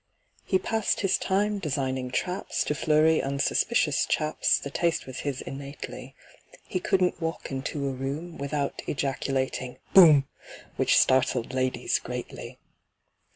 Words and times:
He 0.43 0.57
passed 0.57 1.01
his 1.01 1.19
time 1.19 1.59
designing 1.59 2.09
traps 2.09 2.63
To 2.63 2.73
flurry 2.73 3.21
unsuspicious 3.21 4.07
chaps— 4.07 4.57
The 4.57 4.71
taste 4.71 5.05
was 5.05 5.19
his 5.19 5.41
innately; 5.41 6.15
He 6.63 6.79
couldn't 6.79 7.21
walk 7.21 7.51
into 7.51 7.87
a 7.87 7.91
room 7.91 8.39
Without 8.39 8.81
ejaculating 8.87 9.77
"Boom!" 9.93 10.27
Which 10.75 10.97
startled 10.97 11.53
ladies 11.53 11.99
greatly. 11.99 12.57